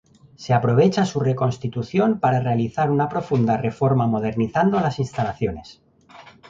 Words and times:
Se 0.35 0.55
aprovecha 0.55 1.05
su 1.05 1.19
reconstrucción 1.19 2.19
para 2.19 2.39
realizar 2.39 2.89
una 2.89 3.07
profunda 3.07 3.57
reforma 3.57 4.07
modernizando 4.07 4.79
las 4.79 4.97
instalaciones. 4.97 5.79